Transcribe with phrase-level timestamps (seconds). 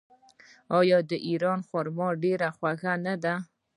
[0.79, 3.35] آیا د ایران خرما ډیره خوږه نه ده؟